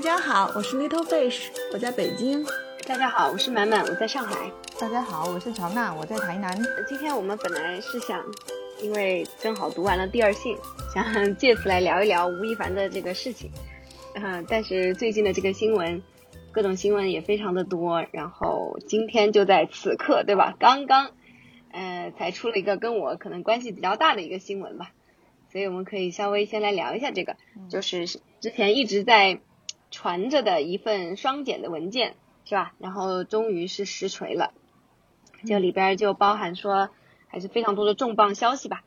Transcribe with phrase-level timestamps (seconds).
[0.00, 2.42] 大家好，我是 Little Fish，我在北京。
[2.86, 4.50] 大家好，我是满满，我在上海。
[4.80, 6.58] 大家好，我是乔娜，我在台南。
[6.88, 8.24] 今天我们本来是想，
[8.82, 10.56] 因为正好读完了《第二性》，
[10.94, 13.50] 想借此来聊一聊吴亦凡的这个事情。
[14.14, 16.02] 嗯，但是最近的这个新闻，
[16.50, 18.06] 各种新闻也非常的多。
[18.10, 20.56] 然后今天就在此刻，对吧？
[20.58, 21.10] 刚刚，
[21.72, 24.92] 呃，才出了一个跟我可能关系比较大的一个新闻吧。
[25.52, 27.36] 所以我们可以稍微先来聊一下这个，
[27.68, 29.40] 就是之前一直在
[29.90, 32.74] 传着的一份双减的文件，是吧？
[32.78, 34.52] 然后终于是实锤了，
[35.46, 36.90] 这里边就包含说
[37.28, 38.84] 还是非常多的重磅消息吧，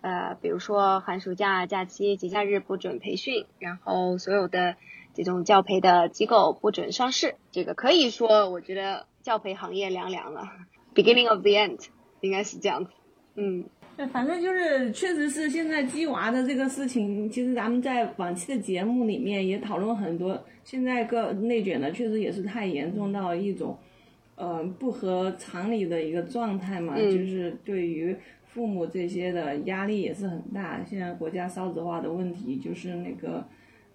[0.00, 4.76] 呃，比如说寒暑假假期节假日不准培训，然后所有的
[5.14, 10.48] 这种教培的机构不准上市，这个可以说我觉得教培行业凉凉了
[10.94, 11.86] ，beginning of the end
[12.20, 12.90] 应该是这样子，
[13.34, 13.66] 嗯。
[14.12, 20.44] 反正就是，确实是现在鸡娃的这个事情，其实咱们在往期的节目里面也讨论很多。
[20.64, 23.78] 现在个内卷的确实也是太严重到一种，
[24.34, 26.96] 呃，不合常理的一个状态嘛。
[26.96, 30.84] 就是对于父母这些的压力也是很大。
[30.84, 33.46] 现在国家少子化的问题，就是那个，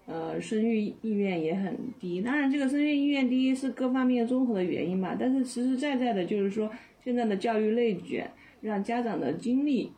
[0.06, 2.22] 呃，生育意愿也很低。
[2.22, 5.14] 当然，这个生育意愿低是各方面综合的原因吧。
[5.20, 6.70] 但是实实在在的，就是说
[7.04, 8.30] 现在的教育内卷。
[8.60, 9.92] 让家长的精力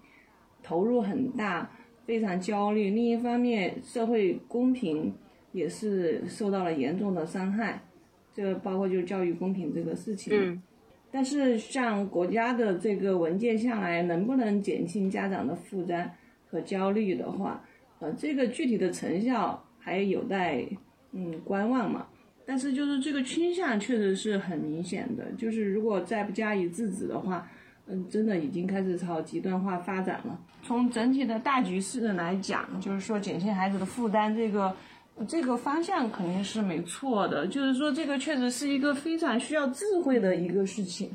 [0.63, 1.71] 投入很大，
[2.07, 2.91] 非常焦虑。
[2.91, 5.13] 另一方面，社会公平
[5.51, 7.83] 也是受到了严重的伤害。
[8.33, 10.33] 这包括就教育公平这个事情。
[10.35, 10.63] 嗯。
[11.11, 16.11] 但是，像国家的这个文件下来，能不能减轻家长的负担
[16.49, 17.63] 和焦虑的话，
[17.99, 20.65] 呃，这个具体的成效还有待
[21.13, 22.07] 嗯观望嘛。
[22.47, 25.31] 但是，就是这个倾向确实是很明显的。
[25.33, 27.51] 就是如果再不加以制止的话。
[27.89, 30.39] 嗯，真的已经开始朝极端化发展了。
[30.63, 34.73] 从整体的大局势来讲，就是说减轻孩子的负担，这个
[35.27, 37.45] 这个方向肯定是没错的。
[37.49, 41.11] 就是说，这个确实是一个非常需要智慧的一个事情。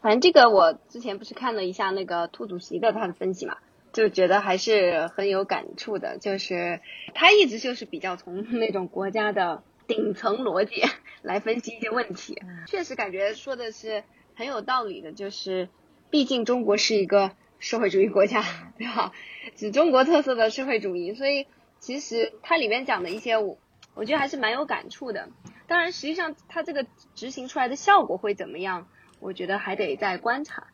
[0.00, 3.56] 反正这个我之前不是看了一下那个兔主席的他的分析嘛，
[3.92, 6.18] 就觉得还是很有感触的。
[6.18, 6.80] 就是
[7.14, 10.82] 他一直就是比较从那种国家的顶层逻辑
[11.22, 14.02] 来分析一些问题，确实感觉说的是
[14.34, 15.68] 很有道理的，就是。
[16.10, 18.42] 毕竟中国是一个社会主义国家，
[18.78, 19.12] 对吧？
[19.56, 21.46] 是中国特色的社会主义，所以
[21.80, 23.58] 其实它里面讲的一些，我
[23.94, 25.28] 我觉得还是蛮有感触的。
[25.66, 28.88] 当然，实际上它这个执行出来的效果会怎么样，
[29.20, 30.68] 我觉得还得再观察。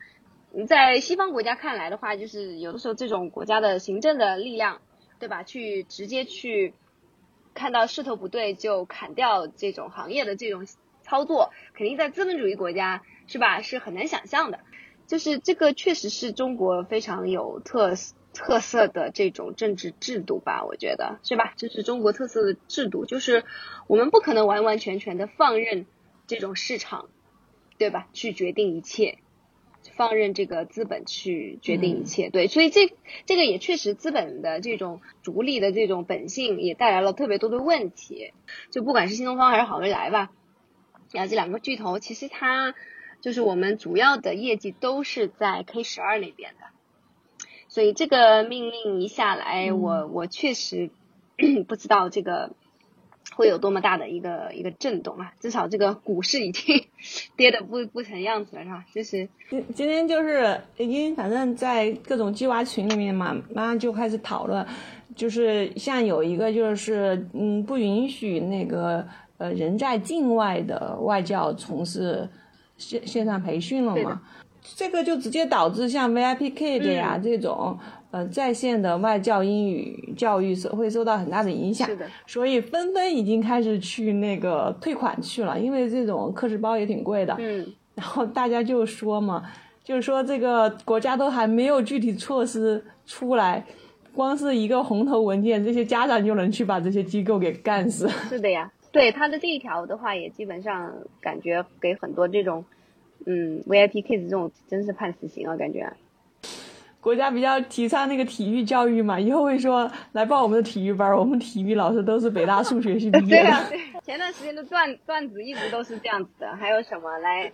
[0.67, 4.79] 在西方国家看来的话，就是有的时候这种国家的行政的力量，
[5.19, 5.43] 对吧？
[5.43, 6.73] 去直接去
[7.53, 10.65] 看到势头不对就砍掉这种行业的这种
[11.01, 13.61] 操作，肯定在资本主义国家是吧？
[13.61, 14.59] 是很难想象的。
[15.07, 17.93] 就是这个确实是中国非常有特
[18.33, 21.53] 特色的这种政治制度吧，我觉得是吧？
[21.57, 23.45] 这是中国特色的制度，就是
[23.87, 25.85] 我们不可能完完全全的放任
[26.27, 27.07] 这种市场，
[27.77, 28.07] 对吧？
[28.13, 29.19] 去决定一切，
[29.95, 32.91] 放任这个资本去决定一切，对，所以这
[33.25, 38.33] 这个也确实资本的这种逐利的这种本性也带来了特别多的问题，
[38.71, 40.31] 就不管是新东方还是好未来吧，
[41.13, 42.73] 啊，这两个巨头其实它。
[43.25, 50.91] 就是我们主要的业绩都是在 K 十二那边的，所以这个命令一下来，我我确实
[51.67, 52.51] 不知道这个
[53.35, 55.33] 会有多么大的一个一个震动啊！
[55.39, 56.85] 至少这个股市已经
[57.35, 58.85] 跌的不不成样子了，是吧？
[58.93, 64.63] 就是今今天就是已经反正在各种鸡娃群里面嘛，马上就开始讨论，
[65.15, 69.07] 就是像有一个就是嗯，不允许那个
[69.39, 72.29] 呃人在境外的外教从事。
[72.77, 74.21] 线线上培训了嘛？
[74.75, 77.77] 这个就直接导致像 VIP Kid 呀这种
[78.09, 81.87] 呃在线的外教英语教育是会受到很大的影响。
[81.87, 82.07] 是的。
[82.25, 87.35] 所以纷纷已经开始去那个退款去了，因为这种课时包也挺贵的。
[87.39, 87.65] 嗯。
[87.93, 89.43] 然后大家就说嘛，
[89.83, 93.63] 就是说这个国家都还没有具体措施出来，
[94.13, 98.09] 光是一个红头文件，这些家长就能去把这些机构给干死。
[98.27, 98.71] 是的呀。
[98.91, 100.91] 对他的这一条的话，也基本上
[101.21, 102.63] 感觉给很多这种，
[103.25, 105.91] 嗯，VIP kids 这种真是判死刑啊，感觉。
[107.01, 113.43] 国家比较提倡那个体育教育嘛，以后会说来报我们的体育班，我们体育老师都是北大数学系毕业的。
[113.43, 113.79] 对啊，对。
[114.03, 117.51] 前段时间的段段子一直都是这样子的，还有什么来，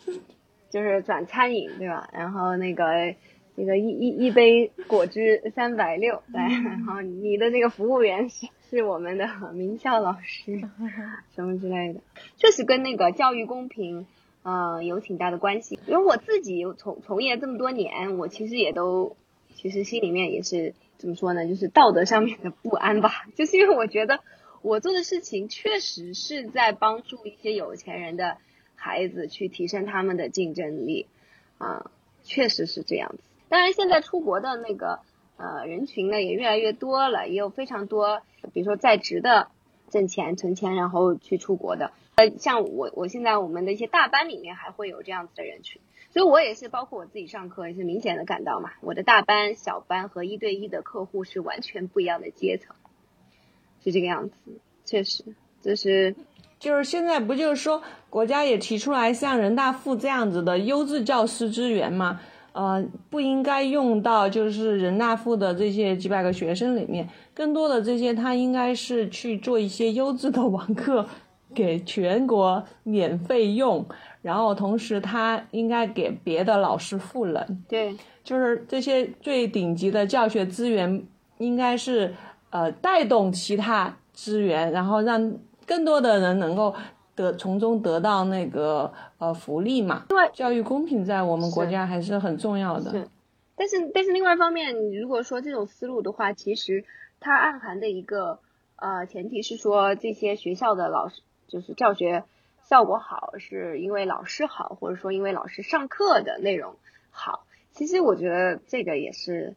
[0.69, 2.09] 就是转餐饮对吧？
[2.13, 3.13] 然后那个
[3.55, 8.47] 那个一一一杯果汁三百六，来，然后你的那个服务员 是。
[8.71, 10.57] 是我们的名校老师，
[11.35, 11.99] 什么之类的，
[12.37, 14.07] 确实跟那个教育公平，
[14.43, 15.79] 呃，有挺大的关系。
[15.87, 19.15] 因为我自己从从业这么多年，我其实也都，
[19.55, 23.11] 其实心里面也是怎么说呢，就是道德上面的不安吧。
[23.35, 24.19] 就是因为我觉得
[24.61, 28.37] 我做的事情确实是在帮助一些有钱人的
[28.75, 31.05] 孩子去提升他们的竞争力，
[31.57, 31.91] 啊，
[32.23, 33.19] 确实是这样子。
[33.49, 34.99] 当然，现在出国的那个
[35.37, 38.21] 呃人群呢也越来越多了，也有非常多，
[38.53, 39.49] 比如说在职的
[39.91, 52.75] 挣钱存钱然后去出国的，呃，像我我现在我们的一些大班里面还会有这样子的人群，所以我也是包括我自己上课也是明显的感到嘛，我的大班、小班和一对一的客户是完全不一样的阶层。
[53.83, 54.35] 是这个样子，
[54.85, 55.23] 确实，
[55.61, 56.15] 就是
[56.59, 62.21] 就是现在不就是说国家也提出来像人大附这样子的优质教师资源嘛，
[62.53, 71.05] 呃，不应该用到就是人大附的这些几百个学生里面，更多的这些他应该是去做一些优质的网课，
[71.53, 73.85] 给全国免费用，
[74.21, 81.03] 然后同时他应该给别的老师赋能，对，就是这些最顶级的教学资源
[81.37, 82.13] 应该是。
[82.53, 85.33] 呃，带动其他资源，然后让
[85.65, 86.75] 更多的人能够
[87.15, 90.05] 得从中得到那个呃福利嘛。
[90.09, 92.91] 对，教育公平在我们国家还是很重要的。
[92.91, 93.07] 是，
[93.55, 96.85] 但是但是另外一方面，如果说这种思路的话，其实
[97.19, 98.39] 它暗含的一个
[98.75, 102.23] 呃前提是说，这些学校的老师就是教学
[102.63, 106.75] 效果好，是因为老师好，或者说因为老师上课的内容
[107.09, 107.45] 好。
[107.73, 109.55] 其实我觉得这个也是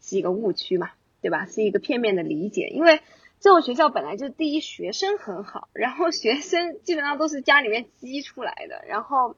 [0.00, 0.90] 是一个误区嘛。
[1.20, 1.46] 对吧？
[1.46, 3.00] 是一个片面的理解，因为
[3.40, 9.36] 这种学校本来就第一学生很好，然后学生基本上都是家里面激出来的，然后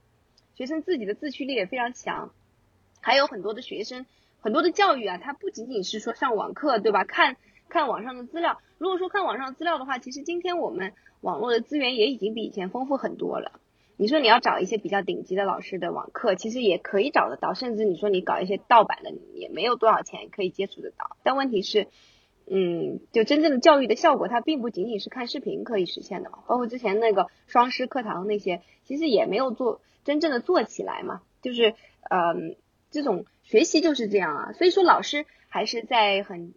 [0.55, 2.33] 学生自己的自驱力也非常强，
[3.01, 4.07] 还有很多的学生，
[4.41, 7.05] 很多的教育啊，它不仅仅是说上网课，对吧？
[7.05, 7.37] 看
[7.69, 13.61] 看网上的资料，如果说看网上资料的话，其实今天我们网络的资源也已经比以前丰富很多了。
[13.97, 21.19] 你说你要找一些比较顶级的老师的网课，其实也可以找得到，甚至你说你搞一些盗版的，也没有多少钱可以接触得到。
[21.23, 21.87] 但问题是，
[22.53, 26.41] 嗯，就真正的教育的效果，它并不仅仅是看视频可以实现的嘛。
[26.49, 31.23] 包括之前那个双师课堂那些，其实也没有做真正的做起来嘛。
[31.43, 31.75] 就是，
[32.11, 32.57] 嗯，
[32.91, 34.53] 这种学习就是这样啊。
[34.53, 36.53] 所以说，老师还是在很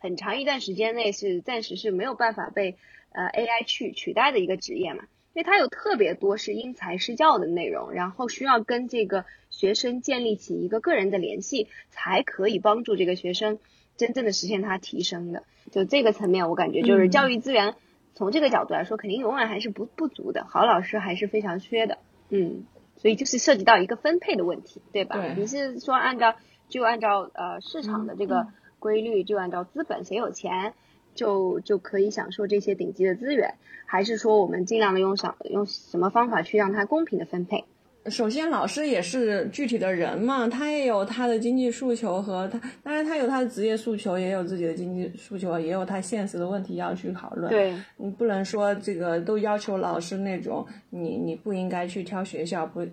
[0.00, 2.76] 很长一段时间内是暂时是没有办法被
[3.12, 5.04] 呃 AI 去取代的一个职业嘛。
[5.34, 13.60] 因为它有特别多是因材施教的内容，然后需要跟这个学生建立起一个个人的联系，才可以帮助这个学生
[13.98, 15.42] 真正的实现它提升的。
[15.70, 17.74] 就这个层面，我感觉就是教育资源
[18.14, 21.98] 从这个角度来说，肯定永远还是不不足的，好老师还是非常缺的。
[22.30, 22.64] 嗯，
[22.96, 25.16] 所以就是涉及到一个分配的问题，对吧？
[25.16, 25.34] 对。
[25.36, 26.36] 你是说按照
[26.70, 28.46] 就按照呃市场的这个
[28.78, 30.72] 规律，就按照资本谁有钱？
[31.14, 33.56] 就就可以享受这些顶级的资源，
[33.86, 37.64] 还是说我们尽量的用想用什么方法去让它公平的分配？
[38.10, 47.50] 首先，老师也是具体的人嘛，他也有他的经济诉求和他，当然他有他的职业诉求，也有自己的经济诉求，也有他现实的问题要去讨论。
[47.50, 52.86] 对，你不能说这个都要求老师那种，你你不应该去挑学校，不，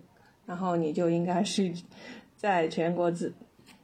[0.45, 1.71] 然后你就应该是
[2.35, 3.31] 在全国之。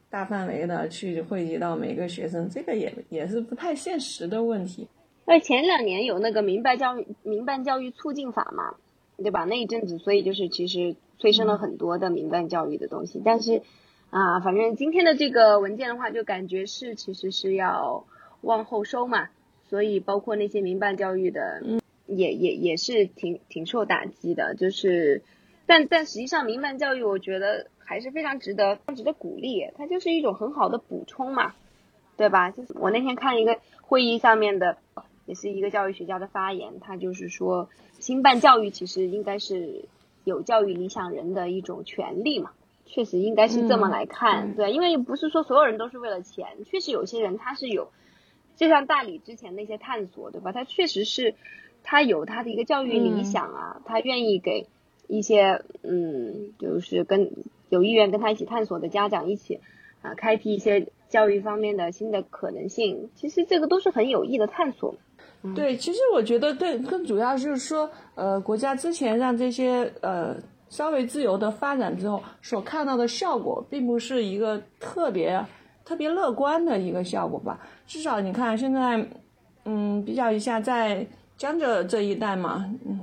[0.09, 4.85] 大范围的去汇集到每个学生，这个也也是不太现实的问题。
[5.25, 8.75] 那前两年有那个民办教育民办教育促进法嘛，
[9.21, 9.43] 对吧？
[9.45, 13.21] 那一阵子，所以就是其实催生了很多的民办教育的东西。
[13.23, 13.61] 但是
[14.09, 18.05] 啊，反正今天的这个文件的话，就感觉是其实是要
[18.41, 19.29] 往后收嘛。
[19.69, 24.55] 所以包括那些民办教育的，嗯也也也是挺挺受打击的。
[24.55, 25.23] 就是，
[25.65, 27.67] 但但实际上民办教育，我觉得。
[27.83, 31.55] 还是非常值得、值得鼓励，它就是一种很好的补充嘛，
[32.15, 32.49] 对吧？
[32.49, 34.77] 就是我那天看一个会议上面的，
[35.25, 39.85] 也是一个教育学家的发言，他就是说，兴办教育其实应该是
[40.23, 42.51] 有教育理想人的一种权利嘛，
[42.85, 47.91] 确实应该是这么来看，对，因为不是说所有人都是为了钱，确实有些人他是有，
[48.55, 50.51] 就像大理之前那些探索，对吧？
[50.51, 51.35] 他确实是
[51.83, 54.67] 他有他的一个教育理想啊，他愿意给
[55.07, 57.31] 一些嗯，就是跟。
[57.71, 59.61] 有意愿跟他一起探索的家长一起，
[60.01, 63.09] 啊，开辟一些教育方面的新的可能性。
[63.15, 64.95] 其实这个都是很有益的探索。
[65.55, 70.35] 对，其实我觉得对，更主要就是说，呃，国家之前让这些呃
[70.69, 75.43] 稍微自由的发展之后，所看到的效果，并不是一个特别
[75.83, 77.59] 特别乐观的一个效果吧。
[77.87, 79.05] 至少你看现在，
[79.65, 81.05] 嗯，比较一下在
[81.37, 82.99] 江浙这一带嘛，嗯。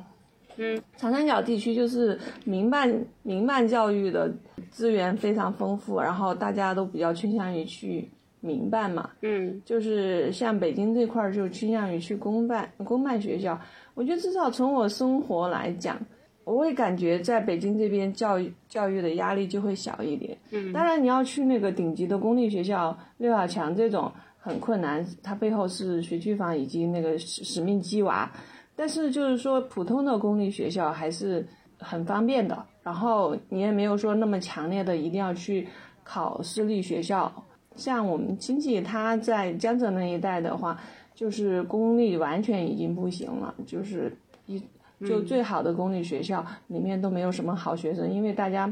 [0.61, 2.92] 嗯，长三角地区就是民办
[3.23, 4.28] 民办教育的
[4.73, 9.11] 资源非常丰富，然后大家都比较倾向于去民办嘛。
[9.23, 13.59] 嗯，就是像北京这块儿就倾向于去公办公办学校。
[13.95, 15.99] 我觉得至少从我生活来讲，
[16.45, 20.37] 我会感觉在北京这边教育教育的压力就会小一点。
[20.50, 24.12] 嗯，当然你要去那个顶级的公立学校，六小强这种。
[24.40, 28.30] 很困难，它背后是学区房以及那个使使命鸡娃。
[28.75, 32.64] 但是就是说，普通的公立学校还是很方便的。
[32.83, 35.68] 然后你也没有说那么强烈的一定要去
[36.02, 37.30] 考私立学校。
[37.78, 40.78] 像我们亲戚他在江浙那一带的话，
[41.14, 44.12] 就是公立完全已经不行了，就是
[44.44, 44.62] 一
[45.00, 48.70] 就最好的公立学校里面都没有什么好学生，因为大家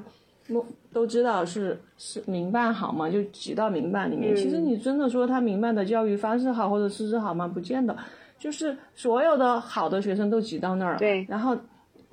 [0.49, 4.35] 都都知道是是民办好嘛，就挤到民办里面。
[4.35, 7.47] 其实你真的说他民办的教育方式好或者师资好吗？
[7.49, 7.97] 不见得。
[8.39, 11.25] 就是所有的好的学生都挤到那儿，对。
[11.27, 11.57] 然后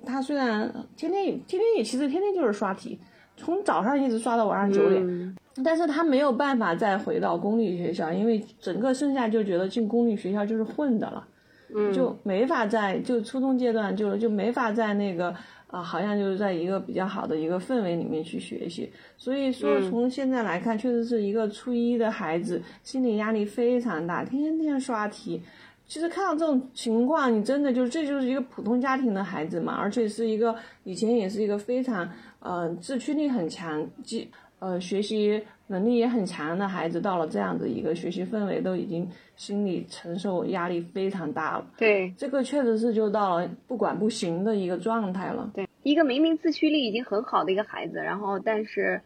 [0.06, 2.98] 他虽然天天也天天也其实天天就是刷题，
[3.36, 11.28] 从早上一直刷到晚上九点，但是他没有办法再回到公立学校，因为整个剩下就觉得进公立学校就是混的了，
[11.76, 15.36] 嗯，就没法在就初中阶段就就没法在那个
[15.68, 18.92] 啊，好像就是在一个比较好的一个氛围里面去学习。
[19.18, 25.42] 所以说从现在来看，确实是一个初一的孩子心理压力非常大，天天刷题。
[25.86, 30.56] 其实看到这种情况，你真的就是这就是一个普通家庭的孩子嘛，而且是一个
[30.86, 34.28] 以前也是一个非常呃自驱力很强、记
[34.64, 41.68] 呃学习能力也很强的孩子，到了这样的一个学习氛围，都已经心理承受压力非常大了。
[41.78, 45.52] 对，这个确实是就到了不管不行的一个状态了。
[45.54, 49.02] 对，一个明明自驱力已经很好的一个孩子，然后但是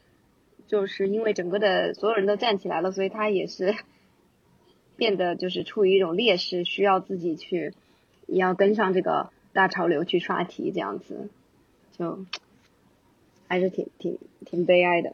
[0.68, 3.74] 就是因为整个的所有人都站起来了，所以他也是。
[4.98, 7.72] 变得就是处于一种劣势，需要自己去，
[8.26, 11.30] 也要跟上这个大潮流去刷题，这样子，
[11.96, 12.26] 就
[13.48, 15.14] 还是挺挺挺悲哀的。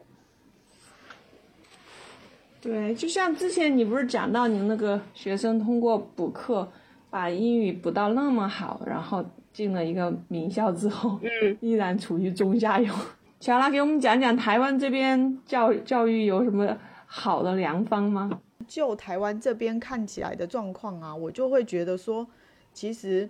[2.64, 6.66] 对，就像之前你不是讲到你那个学生通过补课
[7.10, 12.90] 把英语补到那么好，然后进了一个名校之后，嗯， 依然处于中下游。
[13.38, 18.40] 小拉给我们讲讲台湾这边教教育有什么好的良方吗？
[18.66, 22.26] 就台湾这边看起来的状况啊，我就会觉得说，
[22.72, 23.28] 其实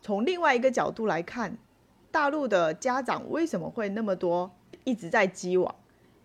[0.00, 1.56] 从另外一个角度来看，
[2.10, 4.50] 大陆的家长为什么会那么多
[4.82, 5.72] 一直在激网，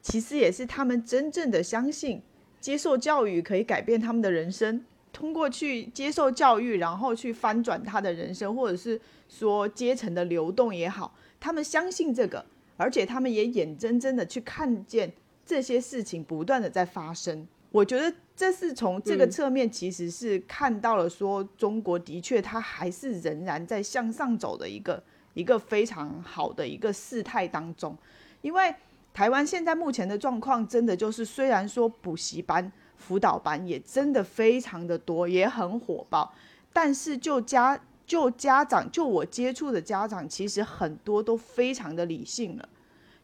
[0.01, 2.23] 其实也是他们真正的相信
[2.59, 12.45] 接受教育可以改变他们的人生，通过去接受教育，然后去翻转他的人生，或者是说阶层的流动也好，他们相信这个，
[12.77, 15.11] 而且他们也眼睁睁的去看见
[15.45, 17.47] 这些事情不断的在发生。
[17.71, 25.03] 我觉得这是从这个侧面，其实是看到了说，中国的确它还是仍然在向上走的一个
[25.35, 27.95] 一个非常好的一个事态当中。
[28.41, 28.73] 因为
[29.13, 36.33] 台湾现在目前的状况，真的就是虽然说补习班、辅导班也真的非常的多，也很火爆，
[36.71, 42.69] 但是就家就家长就我接触的家长，其实很多都非常的理性了，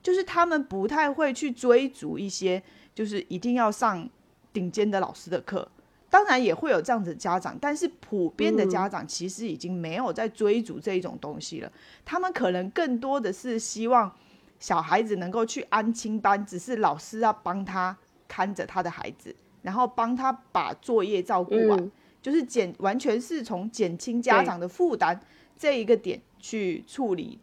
[0.03, 2.61] 就是他们不太会去追逐一些，
[2.93, 4.09] 就是一定要上。
[4.55, 5.67] 顶尖的老师的课，
[6.09, 11.69] 当然也会有这样子家长，但是普遍的家长其实已经没有在追逐这一种东西了。
[12.05, 14.09] 他们可能更多的是希望
[14.59, 17.97] 小孩子能够去安亲班，只是老师要帮他
[18.27, 25.19] 看着他的孩子，然后帮他把作业照顾完，就是减完全是从减轻家长的负担
[25.57, 27.39] 这一个点去处理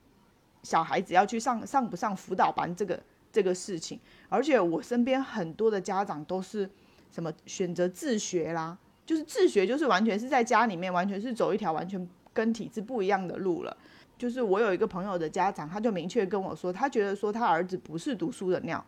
[0.62, 3.98] 小孩子要去上上不上辅导班这个这个事情。
[4.28, 6.70] 而且我身边很多的家长都是。
[7.14, 8.78] 什么选择自学啦？
[9.04, 13.76] 就是自学，就是完全是在家里面，完全是走一条完全跟体制不一样的路了。
[14.22, 18.86] 就是我有一个朋友的家长，他就明确跟我说，他觉得说他儿子不是读书的料，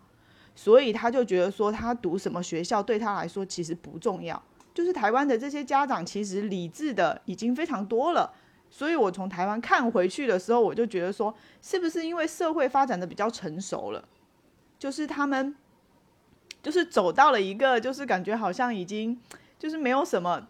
[0.55, 4.41] 所以他就觉得说他读什么学校对他来说其实不重要。
[4.73, 8.33] 就是台湾的这些家长其实理智的已经非常多了，
[8.71, 14.07] 所以我从台湾看回去的时候，我就觉得说，是不是因为社会发展的比较成熟了，
[14.79, 15.57] 就是他们。
[16.63, 19.21] 就是走到了一个，就是感觉好像已经，
[19.59, 20.49] 就是没有什么，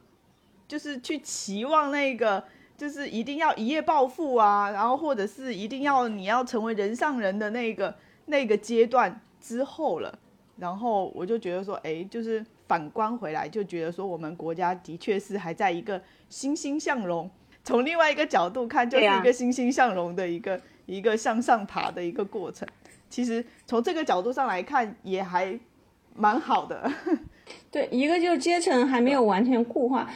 [0.69, 2.45] 就是去期望那个，
[2.85, 7.95] 就是一定要一夜暴富啊，然后或者是一定要你要成为人上人的那个
[8.27, 10.19] 那个阶段之后了。
[10.59, 15.99] 然后我就觉得说，哎，就是反观回来，就觉得说我们国家的确是还在一个
[16.29, 17.31] 欣欣向荣。
[17.65, 22.69] 从另外一个角度看，就是一个欣欣向荣的一个一个向上爬的一个过程。
[23.09, 25.59] 其实从这个角度上来看，也还。
[26.17, 26.89] 蛮好的，
[27.73, 30.09] 对，一个就是阶层还没有完全固化，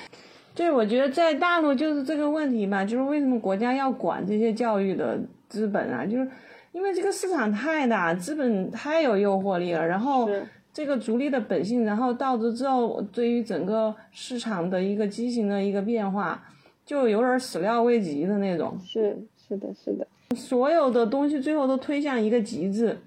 [0.58, 5.16] 对，我觉得在大陆就是这个问题吧，就是为什么国家要管这些教育的
[5.48, 6.04] 资本啊？
[6.04, 6.28] 就是
[6.72, 10.28] 因为这个市场太大，资本太有诱惑力了，然后
[10.72, 16.42] 这个逐利的本性，然后导致之后对于整个市场的一个畸形的一个变化，
[16.84, 18.76] 就有点始料未及的那种。
[18.84, 22.98] 是是的是的，所有的东西最后都推向一个极致。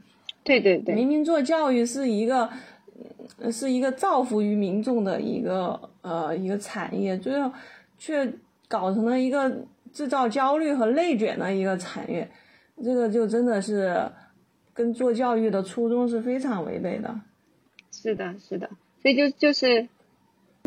[0.42, 2.50] 对对对，明明做教育是一个。
[3.52, 7.52] 是一个造福于民众的一个呃一个产业，最后
[7.98, 8.32] 却
[8.68, 9.52] 搞成了一个
[9.94, 12.30] 制造焦虑和内卷的一个产业，
[12.84, 14.02] 这个就真的是
[14.74, 17.14] 跟做教育的初衷是非常违背的。
[17.92, 18.70] 是的，是的，
[19.02, 19.88] 所以就就是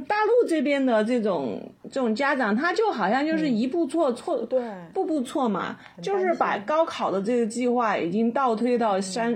[0.06, 4.60] 大陆这边的这种这种家长，他就好像就是一步错错对
[4.92, 9.34] 步步错嘛，就是把高考的这个计划已经倒推到三、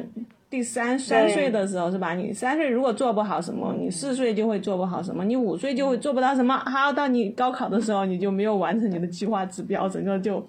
[0.51, 2.15] 第三三岁的时候是吧？
[2.15, 10.47] 你三岁如果做不好什么，你四岁就会做不好什么，你五岁就会做不到什么，好到你高考的时候你就没有完成你的计划指标，整个就。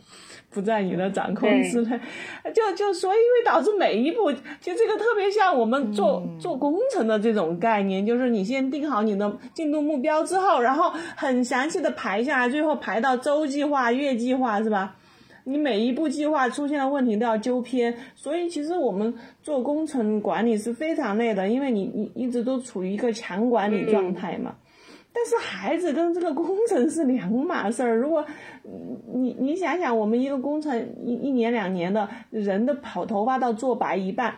[0.51, 1.99] 不在你的掌控之内，
[2.55, 14.95] 就就所以会导致每一步，其实这个特别像我们做、做工程的这种概念，就是你先定好你的进度目标之后，然后很详细的排下来，最后排到周计划、月计划，是吧？
[15.43, 24.55] 你每一步计划出现的问题都要纠偏，所以其实我们做工程管理是非常累的，因为你你一直都处于一个强管理状态嘛。
[25.11, 27.97] 但是孩子跟这个工程是两码事儿。
[27.97, 28.23] 如果
[29.11, 34.35] 你你想想，我们一个工程一一年两年的人的跑头发到做白一半，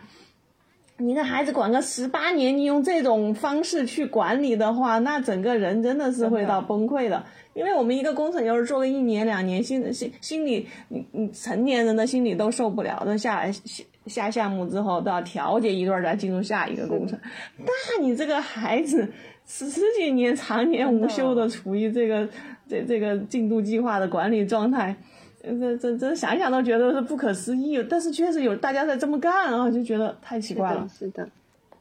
[1.02, 7.24] 你的孩子管个十八年，你用这种方式去管理的话，那整个人真的是会到崩溃的。
[7.54, 17.18] 因为我们一个工程要是做个一年两年，心心心里，你你成年人的心理都受不了，那下来下下项目之后都要调节一段再进入下一个工程。
[17.58, 19.08] 那你这个孩子。
[19.44, 19.66] 十
[19.98, 22.26] 几年常年无休的处于这个
[22.68, 24.94] 这这个进度计划的管理状态，
[25.42, 27.82] 这这这想想都觉得是不可思议。
[27.82, 30.88] 但是确实有大家在这么干啊，就觉得太奇怪了。
[30.88, 31.28] 是的，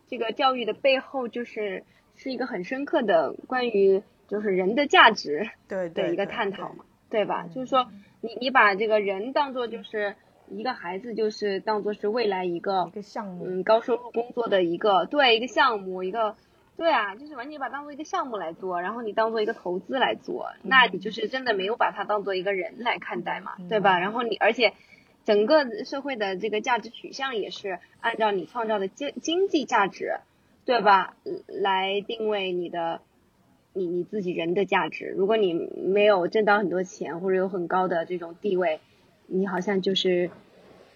[0.07, 1.83] 这个教育的背后就是
[2.15, 7.47] 是一个很深刻的关于就是人的价值的一个探讨嘛，对吧？
[7.53, 7.87] 就是说
[8.19, 10.15] 你你把这个人当做就是
[10.49, 16.35] 一个孩子，就是当做是未来一个一个项目，嗯，高收入工作的一个对一个项目一个。
[16.77, 23.99] 对啊，就是完全把它当做一个项目来做，然后你当做一个投资来做，那你就是真的没有把它当做一个人来看待嘛，对吧？
[23.99, 24.73] 然后你而且
[25.23, 30.15] 整个社会的这个价值取向也是按照你创造的经经济价值，
[30.65, 31.15] 对吧？
[31.47, 33.01] 来定位你的
[33.73, 35.13] 你你自己人的价值。
[35.15, 38.79] 如果你没有挣到很多钱或者有很高的这种地位，
[39.27, 40.31] 你好像就是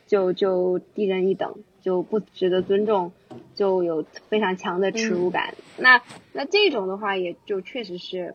[0.08, 1.58] 就就低人一等。
[1.86, 3.13] 就不值得尊重，
[3.54, 5.54] 就有非常强的耻辱感。
[5.78, 6.02] 那
[6.34, 8.34] 那这种的话，也就确实是，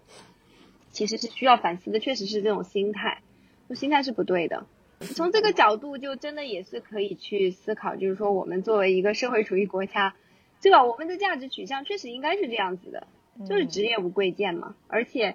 [0.93, 3.23] 其实是需要反思的，确实是这种心态，
[3.69, 4.67] 就心态是不对的。
[5.01, 10.15] 从这个角度，就真的也是可以去思考，就是说我们作为一个社会主义国家，
[10.63, 10.85] 对吧？
[10.85, 13.09] 我们的价值取向确实应该是这样子的，
[13.49, 15.35] 就是职业无贵贱嘛，而且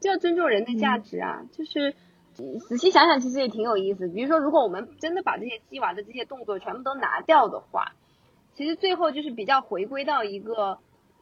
[0.00, 1.94] 就要尊重人的价值啊，就是。
[2.34, 4.08] 仔细想想，其实也挺有意思。
[4.08, 7.92] 比如说，如果我们真的把这些鸡娃的这些动作全部都拿掉的话，
[8.54, 10.78] 其实最后就是比较回归到一个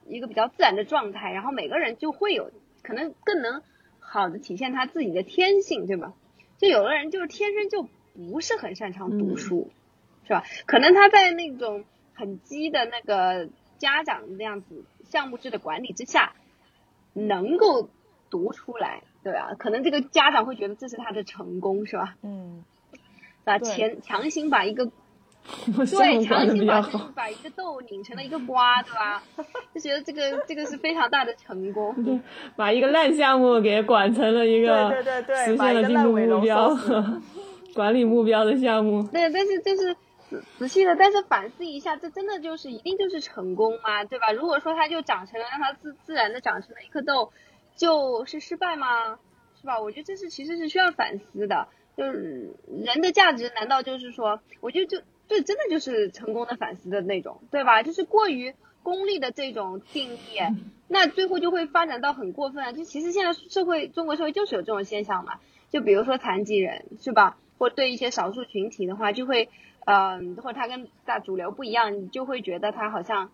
[0.07, 2.51] 一个比较自然的状态，然后每个人就会有
[2.83, 3.63] 可能更能
[4.01, 6.15] 好的体现他自己的天性，对吧？
[6.57, 9.71] 就有的人就是天生就不是很擅长读书，
[10.25, 10.45] 是吧？
[10.67, 16.33] 可能他在那种很鸡的那个家长那样子项目制的管理之下，
[17.13, 17.91] 能够
[18.31, 19.03] 读出来。
[19.23, 22.17] 对啊，可能这个家长会觉得这是他的成功，是吧？
[22.23, 22.65] 嗯，
[23.45, 24.91] 把强强行把一个
[25.75, 26.83] 对强行把
[27.15, 29.23] 把一个豆拧成了一个瓜，对吧？
[29.75, 31.95] 就觉得这个这个是非常大的成功。
[32.05, 32.21] 对，
[32.57, 36.77] 把一个烂项目给管成了一个对对对实现了进度目标
[37.75, 39.03] 管理目标的项目。
[39.09, 39.95] 对，但是就是
[40.31, 44.05] 仔仔细的，但是反思一下，这真的就是一定就是成功吗？
[44.05, 44.31] 对吧？
[44.33, 47.33] 如果说它就长成了，让它自自然的长成了一颗豆。
[47.77, 49.19] 就是失败吗？
[49.61, 49.81] 是吧？
[49.81, 51.69] 我觉得这是其实是需要反思的。
[51.95, 52.55] 就是
[52.85, 57.83] 人的价值，难道就是说，我觉得就这真的就是成功的反思的那种，对吧？
[57.83, 60.39] 就是过于功利的这种定义，
[60.89, 62.75] 那最后就会发展到很过分。
[62.75, 65.39] 就其实现在社会，中国社会就是有这种现象嘛。
[65.69, 67.37] 就比如说残疾人，是吧？
[67.59, 69.51] 或对一些少数群体的话，就会，
[69.85, 73.31] 嗯，或者他跟大主流不一样，你就会觉得他好像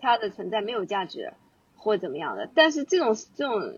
[0.00, 1.34] 他的存在没有价值。
[1.82, 3.74] 或怎么样的，但是这种这种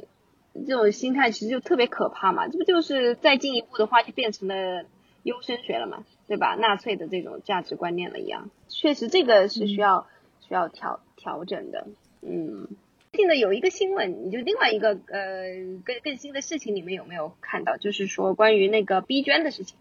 [0.66, 4.84] 这种心态其实就特别可怕嘛，这不就是再进一步的话就变成了
[5.22, 6.54] 优生学了嘛，对吧？
[6.54, 10.06] 纳粹的这种价值观念了一样，确实这个是需要
[10.46, 11.86] 需要调调整的。
[12.20, 12.68] 嗯，
[13.10, 15.46] 最近的有一个新闻，你就另外一个呃
[15.82, 17.78] 更更新的事情，你们有没有看到？
[17.78, 19.78] 就是说关于那个逼捐的事情，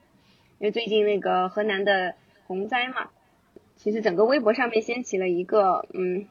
[0.59, 2.15] 因为最近那个河南的
[2.47, 3.09] 洪灾嘛，
[3.75, 6.25] 其实整个微博上面掀起了一个嗯。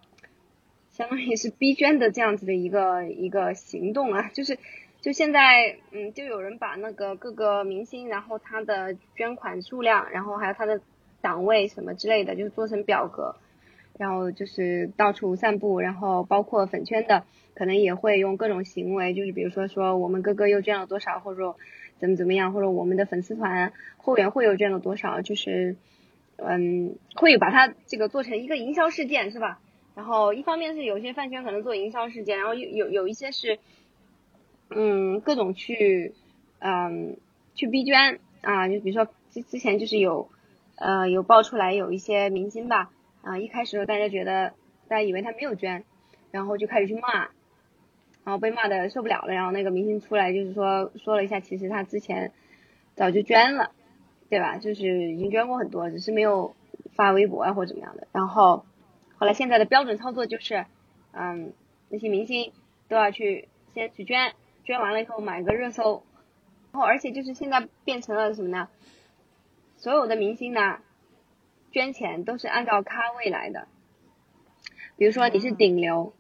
[1.03, 4.57] 相当于是逼捐的这样子的一个一个行动啊，就是
[5.01, 10.81] 就现在嗯，就有人把那个各个明星，然后他的捐款数量，然后还有他的
[11.21, 13.35] 档位什么之类的，就是做成表格，
[13.99, 21.57] 然后就是到处散步，然后包括粉圈的，可能也会用各种行为，就是比如说说我们哥哥又捐了多少，或者说
[21.99, 25.75] 怎么怎么样，或者我们的粉丝团后援会又捐了多少，就是
[26.37, 29.59] 嗯，会把它这个做成一个营销事件，是吧？
[29.95, 33.59] 然后一方面是有些饭圈可能做营销事件，然后有有有一些是
[34.71, 36.15] 嗯各种去
[36.59, 37.17] 嗯
[37.55, 40.29] 去逼捐啊，就比如说之之前就是有
[40.77, 42.91] 呃有爆出来有一些明星吧。
[43.25, 44.53] 啊，一开始大家觉得，
[44.89, 45.85] 大家以为他没有捐，
[46.33, 47.29] 然后就开始去骂，
[48.25, 52.33] 然后被骂的受不了了，然后那个明星出来就是说说了一下，其实他之前
[52.97, 53.71] 早就捐了，
[54.29, 54.57] 对吧？
[54.59, 56.57] 就是已经捐过很多，只是没有
[56.97, 58.09] 发微博啊或怎么样的。
[58.11, 58.65] 然后
[59.23, 60.67] 好了现在的标准操作就是，
[61.13, 61.53] 嗯，
[61.89, 62.53] 那些明星
[62.89, 66.03] 都要去先去捐，捐完了以后买个热搜，
[66.73, 68.69] 然后而且就是现在变成了什么呢？
[69.77, 70.81] 所有的明星呢？
[71.71, 73.69] 捐钱都是按照咖位来的，
[74.97, 76.13] 比如说你是顶流，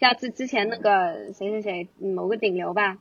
[0.00, 2.98] 像之之前那个谁谁谁某个顶流吧，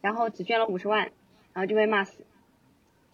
[0.00, 1.12] 然后只捐了五十万，
[1.52, 2.24] 然后就被骂死，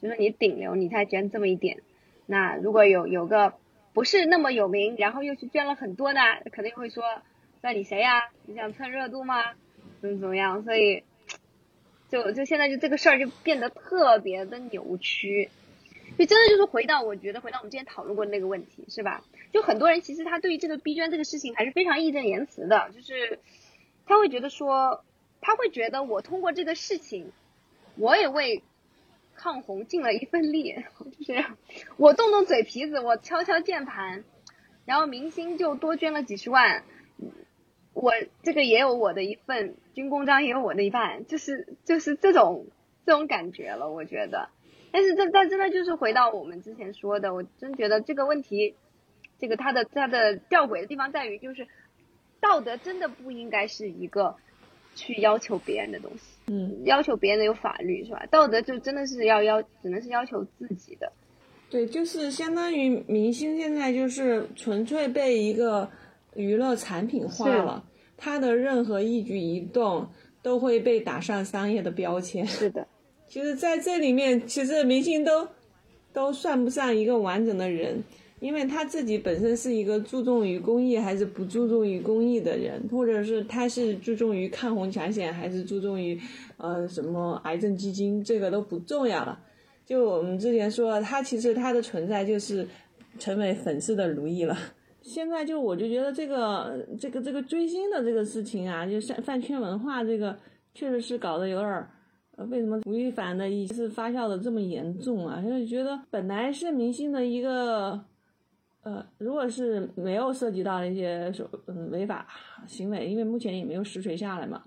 [0.00, 1.82] 就说你顶流你才捐这么一点，
[2.24, 3.52] 那如果有有个
[3.96, 6.20] 不是那么有名，然后又去捐了很多的，
[6.52, 7.02] 肯定会说
[7.62, 8.24] 那你谁呀？
[8.44, 9.54] 你想蹭热度吗？
[10.02, 10.62] 怎么怎么样？
[10.64, 11.02] 所以
[12.10, 15.48] 就就现在就这个事儿就变得特别的扭曲。
[16.18, 19.24] 就真的就是回到，我觉得回到我们之前讨论过的那个问题，是吧？
[19.50, 23.38] 就很多人其实他对于这个逼捐这个事情还是非常义正言辞的，就是
[24.04, 25.02] 他会觉得说，
[25.40, 27.32] 他会觉得我通过这个事情，
[27.96, 28.62] 我也为
[29.36, 30.84] 抗洪尽了一份力，
[31.18, 31.44] 就是
[31.96, 34.24] 我动动嘴皮子，我敲敲键盘，
[34.84, 36.82] 然后明星就多捐了几十万，
[37.92, 42.66] 我这个也有我的一份军功章，也有我的一半，就是就是这种
[43.04, 44.48] 这种感觉了，我觉得。
[44.92, 48.74] 但是这这真的就是回到我们之前说的，我真觉得这个问题，
[49.38, 51.68] 这个它的它的吊诡的地方在于，就是
[52.40, 54.36] 道德真的不应该是一个
[54.94, 58.24] 去要求别人的东西，嗯，要求别人的有法律是吧？
[58.30, 61.12] 道德就真的是要要，只能是要求自己的。
[61.68, 65.88] 对，就是相当于明星现在就是纯粹被一个
[66.34, 67.84] 娱乐产品化了，
[68.16, 70.08] 他的任何一举一动
[70.42, 72.46] 都会被打上商业的标签。
[72.46, 72.86] 是的。
[73.26, 75.48] 其实，在这里面，其实明星都
[76.12, 78.04] 都算不上一个完整的人，
[78.40, 86.20] 因为他自己本身是一个注重于公益还是不注重于公益的人，或者是他是注重于抗洪抢险还是注重于
[86.56, 89.38] 呃什么癌症基金，这个都不重要了。
[89.84, 92.66] 就我们之前说，他其实他的存在就是
[93.18, 94.56] 成为粉丝的奴役了。
[95.00, 100.36] 现在就我就觉得这个这个这个追星的这个事情啊，就饭饭圈文化这个，
[100.74, 101.88] 确实是搞得有点儿。
[102.36, 105.40] 呃，为什么吴亦凡的一次发酵的这么严重啊？
[105.40, 107.98] 就是觉得本来是明星的一个，
[108.86, 112.24] 呃，如果是没有涉及到一些手嗯违法
[112.68, 114.62] 行为，因为目前也没有实锤下来嘛，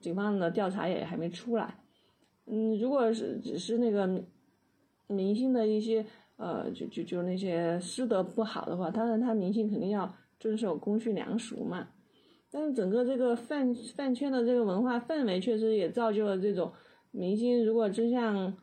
[0.00, 1.78] 警方的调查也还没出来。
[2.46, 4.24] 嗯，如果是只是那个
[5.06, 11.88] 明星的一些呃，就就就那些师德不好的话，当然他明星肯定要遵守公序良俗嘛。
[12.50, 16.72] 但是整个这个饭饭圈的这个文化氛围，确实也造就了这种。
[17.10, 18.56] 明星如果真像，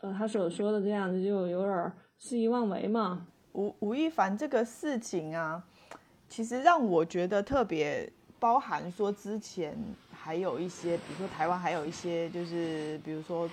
[0.00, 3.28] 呃，他所说的这样子，就有点肆意妄为嘛。
[3.52, 5.62] 吴吴亦凡这个事情啊，
[6.28, 9.76] 其实让我觉得特别包含说之前
[10.12, 13.48] 还有一些，比如说台湾还有一些，就是比如说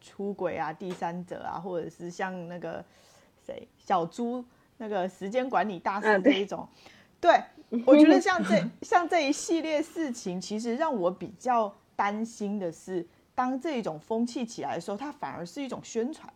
[0.00, 2.84] 出轨啊、第三者啊，或者是像那个
[3.46, 4.44] 谁小猪
[4.76, 6.68] 那个时间管理大师这一种。
[7.20, 7.40] 对，
[7.86, 13.06] 我觉得像这像这一系列事情，其实让我比较担心的是。
[13.32, 16.30] 当这种风气起来的时候，它反而是一种宣传，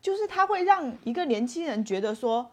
[0.00, 2.50] 就是他会让一个年轻人觉得说，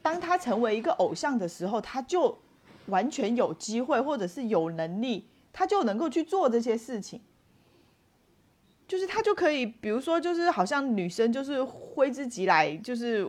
[0.00, 2.38] 当他成为一个偶像的时候，他就
[2.86, 7.20] 完全有机会，或者是有能力，他就能够去做这些事情。
[8.86, 13.28] 就是他就可以，比如说，就是好像女生就是挥之即来，就是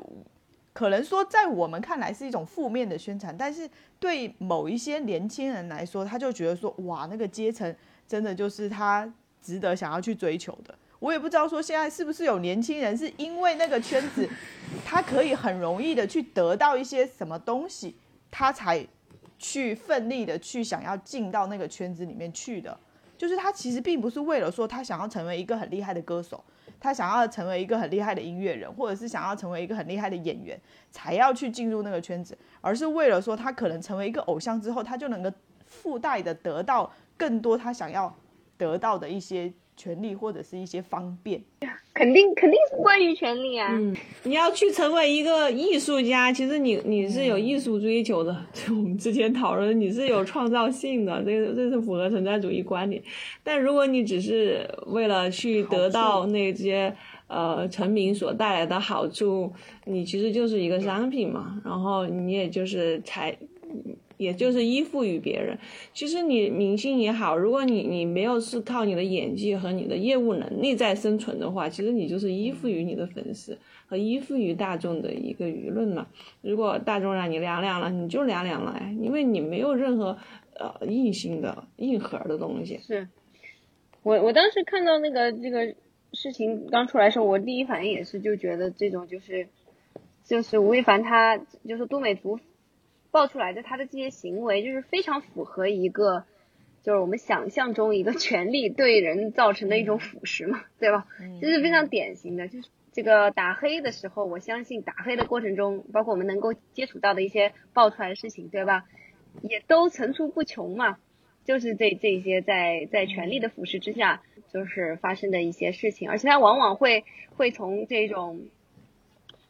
[0.74, 7.76] 可能说在我们看来是一种负面的宣传，但是对某一些年轻人来说，他就觉得说，哇，那个阶层
[8.08, 9.12] 真的就是他。
[9.46, 14.28] 值得想要去追求的，我也不知道说现在是不是有年轻人是因为那个圈子，
[14.86, 17.96] 他可以很容易的去得到一些什么东西，
[18.32, 18.86] 他才
[19.38, 22.78] 去奋力的去想要进到那个圈子里面去的。
[23.18, 26.44] 就是他其实并不是为了说他想要成为一个很厉害的歌手，
[26.80, 30.60] 他想要成为一个很厉害的音乐人，或者是想要成为一个很厉害的演员，
[30.92, 35.32] 才要去进入那个圈子，而是为了说他可能成为一个偶像之后，他就能够
[35.66, 38.14] 附带的得到更多他想要。
[38.58, 41.42] 得到的一些权利或者是一些方便。
[41.94, 43.70] 肯定肯定是关于权利啊。
[43.72, 48.36] 嗯，你要去成为一个艺术家，其实你你是有艺术追求的。
[48.52, 53.02] 就我们之前讨论，你是有创造性的，这个这是符合存在主义观点。
[53.44, 56.94] 但如果你只是为了去得到那些
[57.28, 59.54] 呃成名所带来的好处，
[59.86, 61.62] 你其实就是一个商品嘛。
[61.64, 63.34] 然后你也就是才。
[64.17, 65.58] 也就是依附于别人。
[65.93, 76.08] 其实你明星也好，如果你你没有是靠你的演技和你的业务能力在生存的话，其实你就是依附于你的粉丝和依附于大众的一个舆论嘛。
[76.41, 80.17] 如果大众让你凉凉了，你就凉凉了呀，因为你没有任何
[80.54, 82.80] 呃硬性的硬核的东西。
[82.80, 83.08] 是，
[84.04, 85.75] 我我当时看到那个这个
[86.13, 89.47] 事情刚出来的时候，我第一反应也是就觉得这种就是
[90.23, 92.39] 就是吴亦凡他就是都美竹。
[93.15, 96.25] 爆出来的他的这些行为，就是非常符合一个，
[96.84, 101.08] 就是我们想象中一个权力对人造成的一种腐蚀嘛，对吧？
[101.39, 102.49] 这是非常典型的。
[102.49, 108.84] 就是这个打黑的时候，我相信打黑的过程中，包括我们能够接触到的一些爆出来的事情，对吧？
[109.43, 110.97] 也都层出不穷嘛。
[111.45, 117.06] 就是这这些在在权力的腐蚀之下，就是发生的一些事情，而且它往往会
[117.38, 118.41] 会从这种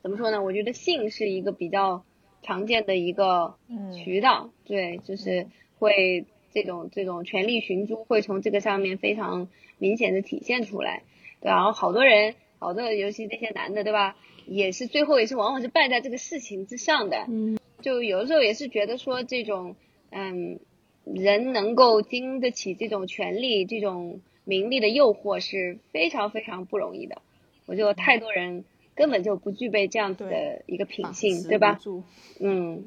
[0.04, 0.44] 怎么说呢？
[0.44, 2.06] 我觉得性是一个比较。
[2.46, 3.56] 常见的一个
[3.92, 5.48] 渠道，对，就是
[5.80, 9.48] 会这种这种权力寻租会从这个上面非常
[9.80, 11.02] 明显的体现出来，
[11.42, 19.76] 对，然后好多人，好多尤其那些男的，对吧，也是最后也是往往是败在这个事情之上的，嗯，就有的时候也是觉得说这种，
[20.12, 20.60] 嗯，
[21.04, 27.24] 人能够经得起这种权力、这种名利的诱惑是非常非常不容易的，
[27.66, 28.64] 我就太多人。
[28.96, 31.78] 根本就不具备这样子的一个品性，对吧？
[32.40, 32.86] 嗯，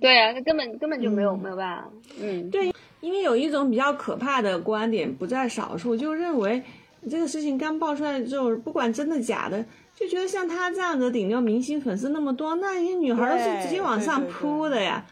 [0.00, 1.88] 对啊，他根本根本就没有没有办法。
[2.20, 6.60] 嗯，对，因为有一种比较可怕的观点不在少数，就认为
[7.08, 15.06] 这个事情刚爆出来之后，不管真的假的，就觉得像他这样的顶流明星粉丝那么多，那些女孩都是直接往上扑的呀，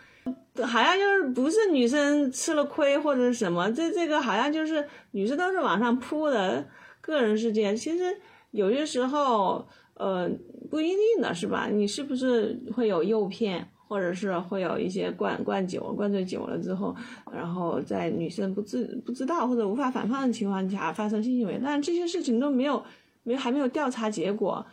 [0.65, 6.67] 好像就是不是女生吃了亏或者是什么，这这个好像就是女生都是往上扑的
[7.01, 7.77] 个人事件。
[7.77, 8.17] 其实
[8.51, 9.65] 有些时候。
[10.03, 10.29] 呃，
[10.69, 11.69] 不一定的是吧？
[11.69, 16.93] 你是不是会有诱骗，或者是会有一些灌灌酒，灌醉酒了之后，
[17.33, 21.61] 然后在女生不知不知道或者无法反抗的情况下发生性行为？
[21.63, 22.83] 但这些事情都没有
[23.23, 24.67] 没还没有调查结果。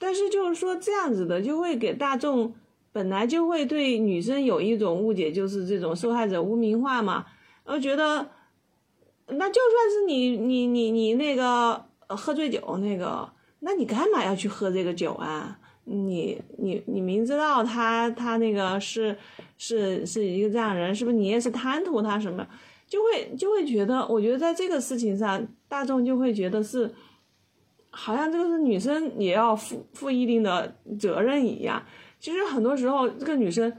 [0.00, 2.52] 但是就是说这样子的，就会给大众
[2.90, 7.24] 本来就会对女生有一种误解，就是这种受害者污名化嘛，
[7.64, 8.28] 然后觉得
[9.28, 13.32] 那就算是你你你你那个喝醉酒那个。
[13.64, 15.58] 那你干嘛要去喝这个酒啊？
[15.86, 19.14] 你你你明知道他他那个是
[19.58, 22.46] 是是一个这样人，是不是你也是贪图他什么？
[22.86, 26.90] 就会就会觉得，我觉得在这个事情上，大众就会觉得是，
[27.90, 31.82] 好像这个是女生也要负负一定的责任一样。
[32.18, 33.70] 其实很多时候，这个女生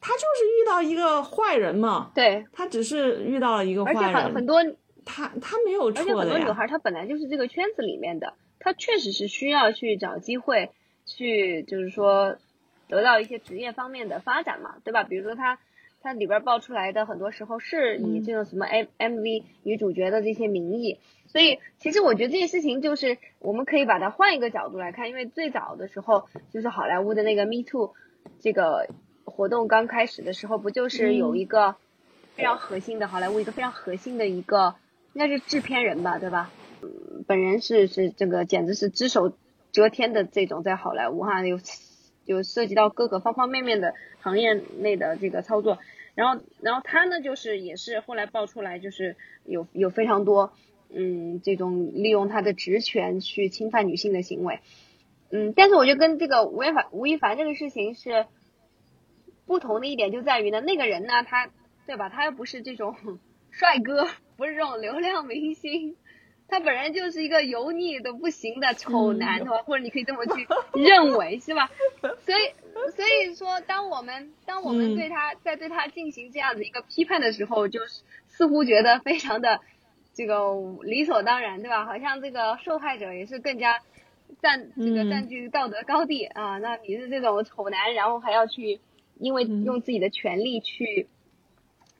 [0.00, 4.62] 她就是遇到一个坏人嘛，对，她只是遇到了一个坏人，而且很很多，
[5.04, 6.02] 她她没有错的呀。
[6.02, 8.32] 而且很多女孩她本来就是这个圈子里面的。
[8.60, 10.70] 他确实是需要去找机会，
[11.04, 12.36] 去就是说
[12.88, 15.02] 得到一些职业方面的发展嘛，对吧？
[15.02, 15.58] 比如说他
[16.02, 27.94] 他里边爆出来的很多时候是以这种什么 M M V 女主角的这些名义，所以其实我觉得这件事情就是我们可以把它换一个角度来看，因为最早的时候就是好莱坞的那个 Me Too
[28.40, 28.88] 这个
[29.24, 31.76] 活动刚开始的时候，不就是有一个
[32.34, 34.74] 非常核心的好莱坞一个非常核心的一个
[35.12, 36.50] 应该是制片人吧，对吧？
[37.26, 39.32] 本人是是这个简直是只手
[39.72, 41.60] 遮天的这种在好莱坞哈，有
[42.24, 45.78] 有涉及到各个方方面面的行业内的这个操作，
[46.14, 50.52] 然后然后他呢就是也是后来爆出来就是有有非常多
[50.88, 54.60] 嗯这种利用他的职权去侵犯女性的行为，
[55.30, 58.26] 嗯，但是我觉得跟这个吴亦凡吴亦凡这个事情是
[59.46, 61.50] 不同的一点就在于呢那个人呢他
[61.86, 62.96] 对吧他又不是这种
[63.50, 65.96] 帅哥，不是这种流量明星。
[66.50, 69.62] 他本人就是一个油腻的不行的丑男，对吧？
[69.62, 71.70] 或者你可以这么去 认为，是吧？
[72.00, 79.60] 所以，所以说，当我们当我们对他在对他进行这样的一个批判的时候，就是似乎觉得非常的
[80.12, 80.50] 这个
[80.82, 81.86] 理所当然，对吧？
[81.86, 83.78] 好像这个受害者也是更加
[84.42, 86.58] 占这个占据道德高地啊。
[86.58, 88.80] 那你是这种丑男，然后还要去
[89.18, 91.06] 因为用自己的权利去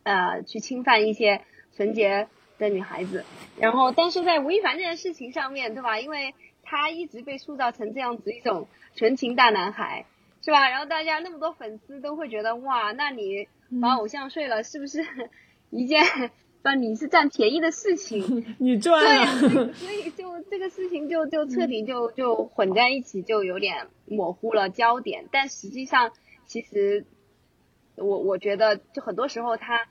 [0.02, 1.42] 呃去侵犯一些
[1.76, 2.26] 纯洁。
[2.60, 3.24] 的女孩子，
[3.58, 5.98] 然后但是在吴亦凡这件事情上面对吧？
[5.98, 10.06] 因为他一直被塑造成这样子一种纯情大男孩，
[10.44, 10.68] 是吧？
[10.68, 13.48] 然后大家那么多粉丝都会觉得哇，那你
[13.82, 15.04] 把偶像睡了，是不是
[15.70, 16.04] 一件
[16.62, 25.24] 那你是占便宜的事情， 你赚了，所以 就这个事情就就彻底就就混在一起，就有点模糊了焦点。
[25.32, 26.12] 但实际上，
[26.46, 27.06] 其实
[27.96, 29.86] 我我觉得，就很多时候他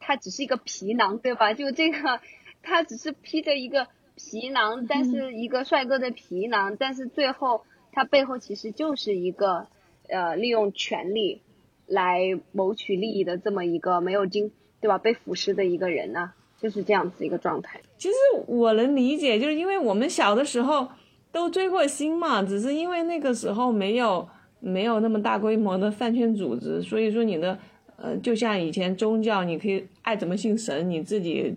[0.00, 1.52] 他只是一个皮囊，对吧？
[1.54, 2.20] 就这个，
[2.62, 9.66] 他只是披着一个皮囊，但是一个帅哥的皮囊，但是最后他背后其实就是一个
[10.08, 11.42] 呃利用权力
[11.86, 14.52] 来谋取利益的这么一个没有经。
[14.78, 14.98] 对吧？
[14.98, 17.80] 被腐蚀的一个人呢，就是这样子一个状态。
[17.96, 18.14] 其实
[18.46, 20.86] 我能理解，就是因为我们小的时候
[21.32, 24.28] 都追过星嘛，只是因为那个时候没有
[24.60, 27.58] 没有那么大规模的饭圈组织，所以说你的
[27.96, 31.54] 呃，就像以前宗教，你可以爱怎么信神，你自己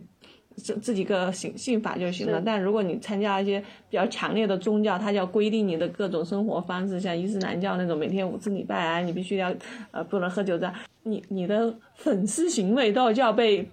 [0.55, 2.41] 自自己个信信法就行了。
[2.45, 9.53] 但如果你参加一些比较强烈的宗教，它就要规定你的各种生活方式，像伊斯兰教那种，每天五次礼拜啊，你必须要
[9.91, 10.73] 呃不能喝酒的。
[11.03, 13.69] 你你的粉丝行为都就要被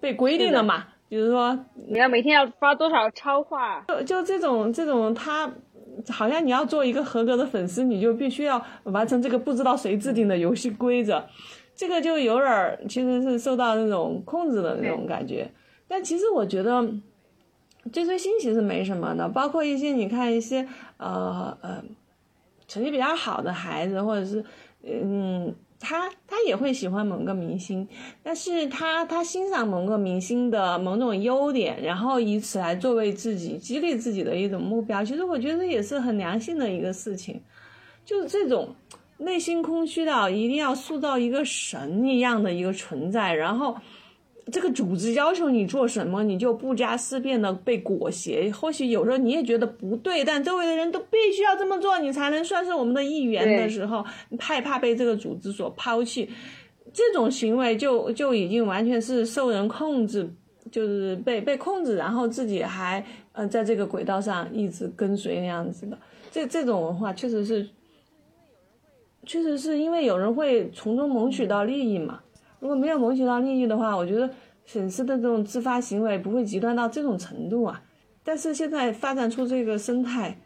[0.00, 0.84] 被规定了嘛？
[1.08, 1.56] 比如说
[1.86, 5.48] 你要每天要发多少超话，就就这种这种，他
[6.08, 11.24] 好像你要做一个合格的粉丝，你就必须要完成这个不知道谁制定的游戏规则，
[11.76, 15.48] 这个就有点儿其实是受到那种控制的那种感觉。
[15.86, 16.82] 但其实我觉得
[17.92, 21.84] 追追星其实没什么的，包括一些你看一些呃呃
[22.66, 24.44] 成绩比较好的孩子，或者是
[24.82, 25.54] 嗯。
[25.78, 27.86] 他他也会喜欢某个明星，
[28.22, 35.04] 但是他他欣赏某个明星的某种优点，然后以此来作为自己激励自己的一种目标。
[35.04, 37.42] 其实我觉得也是很良性的一个事情，
[38.06, 38.74] 就是这种
[39.18, 43.76] 内心空虚到一定要塑造一个神一样的一个存在，然后。
[44.52, 48.48] 这个组织要求你做什么，你就不加思辨的被裹挟。
[48.52, 54.04] 或许有时候你也觉得不对，但周围的人都必须要这么做，你才能算是我们的一员的时候，
[54.38, 56.30] 害怕被这个组织所抛弃，
[56.92, 60.32] 这种行为就就已经完全是受人控制，
[60.70, 65.98] 就是被被控制，然后自己还呃在这个轨道上一直跟随那样子的。
[66.30, 67.68] 这这种文化确实是，
[69.26, 72.20] 确实是因为有人会从中谋取到利益嘛。
[72.60, 74.30] 如果没有谋取到利益的话，我觉得
[74.64, 77.82] 粉丝的这种自发行为不会极端到这种程度啊。
[78.24, 80.36] 但是现在发展出这个生态，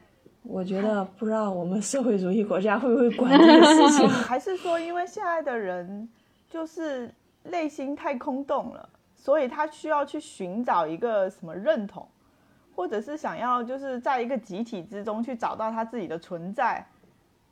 [0.43, 4.09] 我觉得不知道我们社会主义国家会不会管这个事情。
[4.11, 6.09] 还是说，因为现在的人
[6.49, 7.15] 就是
[7.45, 12.07] 内心太空洞了，所以他需要去寻找一个什么认同，
[12.75, 16.85] 或者是想要就是在一个集体之中去找到他自己的存在。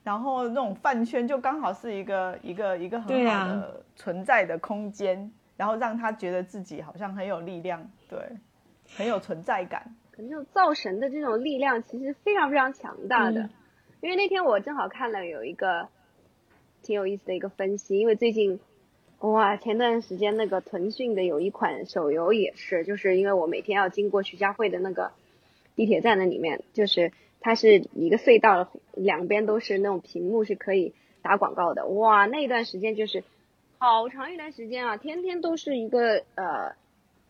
[0.05, 8.19] 然后那种饭圈就刚好是一个一个一个很好的存在的空间，然后让他觉得自己好像很有力量，对，
[8.97, 9.95] 很有存在感。
[10.11, 13.51] 可能造神的这种力量其实非常非常强大的，
[14.01, 15.89] 因为那天我正好看了有一个
[16.83, 18.61] 挺有意思的一个分析，因为最近
[19.19, 25.13] 哇前段时间那个腾讯的有一款手游也是，就是因为我每天要经过徐家汇的那个
[25.77, 27.13] 地铁站的里面，就是。
[27.41, 31.87] 它是一个隧道，两边都是那种屏幕，是可以打广告的。
[31.87, 33.23] 哇，那段时间就是
[33.79, 36.75] 好长一段时间啊，天天都是一个呃，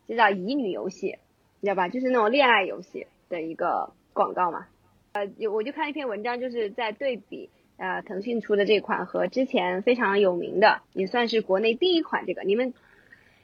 [0.07, 1.19] 就叫乙女游戏，
[1.61, 1.89] 你知道吧？
[1.89, 4.67] 就是那种恋爱游戏的一个广告嘛。
[5.13, 12.73] 呃，有我就看一篇文章，就是在对比呃腾讯出的这款和之前非常有名的，也算是国内第一款这个，你们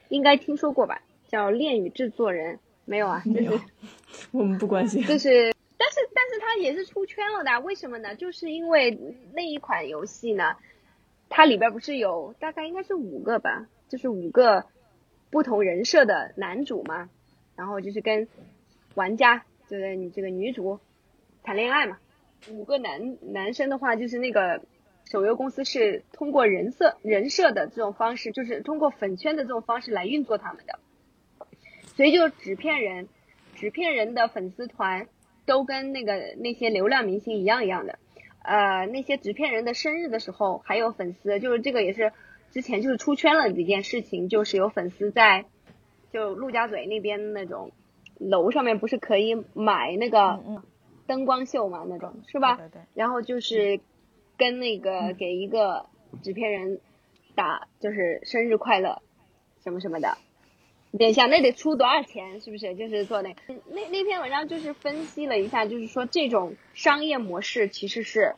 [0.09, 1.01] 应该听说过吧？
[1.27, 3.23] 叫《恋与制作人》没有啊？
[3.25, 3.59] 没有，
[4.31, 5.03] 我们不关心。
[5.03, 5.54] 就是。
[5.85, 8.15] 但是，但是它也是出圈了的，为什么呢？
[8.15, 8.97] 就是因为
[9.33, 10.55] 那一款游戏呢，
[11.29, 14.65] 它里边不是有大概应该是五个吧，就是五个
[15.29, 17.07] 不同人设的男主嘛，
[17.55, 18.27] 然后就是跟
[18.95, 20.79] 玩家，就是你这个女主
[21.43, 21.99] 谈恋爱嘛。
[22.49, 24.63] 五个男男生的话，就是那个
[25.11, 30.79] 手游公司是通过人设人设的这种方式，就是通过粉圈的这种方式来运作他们的，
[31.95, 33.07] 所以就纸片人，
[33.53, 35.07] 纸片人的粉丝团。
[35.45, 37.99] 都跟那个那些流量明星一样一样的，
[38.41, 42.11] 呃，那些纸片人的生日的时候还有粉丝，就是这个也是
[42.51, 45.45] 之前就是出圈了一件事情，就是有粉丝在
[46.11, 47.71] 就陆家嘴那边那种
[48.17, 50.39] 楼上面不是可以买那个
[51.07, 52.57] 灯光秀嘛那种是吧？
[52.93, 53.79] 然后就是
[54.37, 55.85] 跟那个给一个
[56.23, 56.79] 纸片人
[57.35, 59.01] 打就是生日快乐
[59.63, 60.17] 什么什么的。
[60.97, 62.39] 等一下，那得出多少钱？
[62.39, 62.75] 是不是？
[62.75, 63.35] 就是做那
[63.69, 68.35] 那那篇文章，就是分析了一下，就是说这种商业模式其实是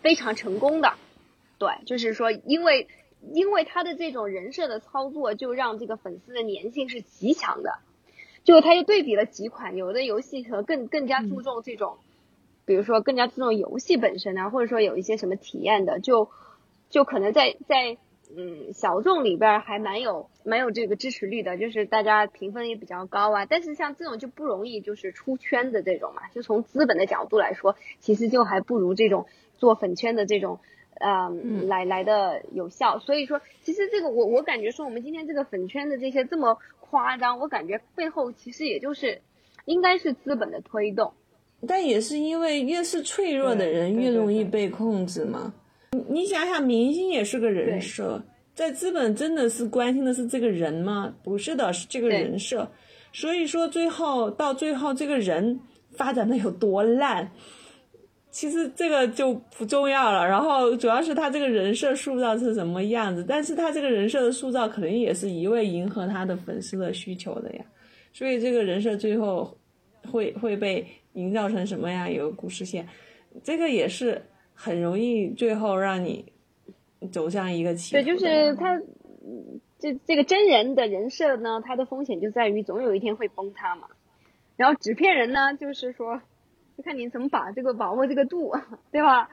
[0.00, 0.94] 非常成功的。
[1.58, 2.86] 对，就是说，因为
[3.32, 7.80] 因为他的这种人设的操作，就让这个粉丝的粘性是极强的。
[8.44, 11.98] 就他又对比了几款，有的游戏和更更加注重这种，
[12.64, 16.30] 比如说更加注重游戏本身啊，或者说有一些什么体验的，就
[16.88, 17.98] 就可能在在。
[18.34, 23.44] 嗯小众里边还蛮有蛮有这个支持率的，就是大家评分也比较高啊。
[23.44, 29.26] 但是像这种就不容易就是出圈的这种嘛，就从资本的角度来说，其实就还不如这种
[29.58, 30.58] 做粉圈的这种。
[30.98, 39.20] 嗯，来来的有效，所以说其实这个我我感觉说我们今天这个粉圈的这些这么夸张，我感觉背后其实也就是
[39.66, 41.12] 应该是资本的推动，
[41.68, 45.52] 但也是因为越是脆弱的人越容易被控制嘛。
[46.08, 48.22] 你想想，明星也是个人设，
[48.54, 51.14] 在资本真的是关心的是这个人吗？
[51.22, 52.70] 不是的，是这个人设。
[53.12, 55.58] 所以说最后到最后这个人
[55.92, 57.30] 发展的有多烂。
[58.30, 67.64] 其实这个就不重要了，然后主要是他这个人设塑造是什么样子，但是他这个人设的塑造肯定也是一味迎合他的粉丝的需求的呀，
[68.12, 69.56] 所以这个人设最后
[70.02, 72.86] 会会被营造成什么样一个故事线，
[73.42, 74.22] 这个也是
[74.56, 76.32] 很容易最后让你
[77.12, 78.82] 走向一个歧对，就是他
[79.78, 83.86] 这这个真人的人设呢，他的风险就在于总有一天会崩塌嘛，
[84.56, 86.20] 然后纸片人呢，就是说。
[86.76, 88.54] 就看你怎么把这个把握这个度，
[88.92, 89.30] 对吧？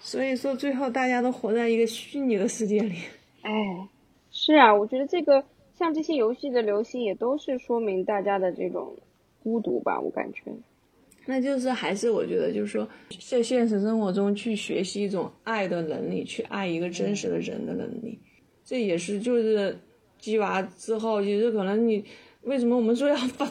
[0.00, 2.96] 所以说，最后大家都活在一个虚拟的世界里。
[3.40, 3.88] 哎，
[4.30, 5.42] 是啊，我觉得这个
[5.78, 8.94] 像这些游戏的流行，也都是说明大家的这种
[9.42, 9.98] 孤独吧。
[9.98, 10.42] 我感觉，
[11.26, 12.88] 那就是还是我觉得，就是说，
[13.28, 18.18] 在现实生活中去学习一种爱的能力，去爱一个真实的人的能力，
[18.64, 19.76] 这也是就是
[20.18, 22.04] 鸡娃之后，其实可能你
[22.42, 23.50] 为什么我们说要发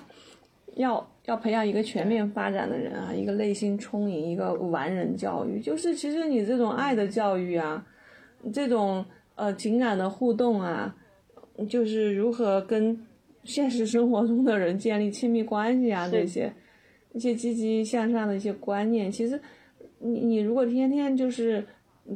[0.75, 1.09] 要。
[1.25, 7.81] 要培养一个全面发展的人啊，一个内心充盈，一个完人教育，就是其实你这种爱的教育啊，
[8.51, 9.05] 这种
[9.35, 10.93] 呃情感的互动啊，
[11.69, 13.07] 就是如何跟
[13.45, 16.53] 现实生活中的人建立亲密关系啊，这些
[17.13, 19.39] 一些积极向上的一些观念，其实
[19.99, 21.65] 你你如果天天就是